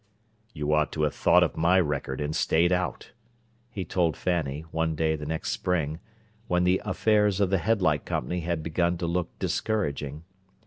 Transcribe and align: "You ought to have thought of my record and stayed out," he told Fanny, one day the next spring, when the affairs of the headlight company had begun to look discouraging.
"You 0.51 0.73
ought 0.73 0.91
to 0.93 1.03
have 1.03 1.13
thought 1.13 1.43
of 1.43 1.55
my 1.55 1.79
record 1.79 2.21
and 2.21 2.35
stayed 2.35 2.71
out," 2.71 3.11
he 3.69 3.85
told 3.85 4.17
Fanny, 4.17 4.61
one 4.71 4.95
day 4.95 5.15
the 5.15 5.27
next 5.27 5.51
spring, 5.51 5.99
when 6.47 6.63
the 6.63 6.81
affairs 6.83 7.39
of 7.39 7.51
the 7.51 7.59
headlight 7.59 8.03
company 8.03 8.39
had 8.39 8.63
begun 8.63 8.97
to 8.97 9.05
look 9.05 9.37
discouraging. 9.37 10.23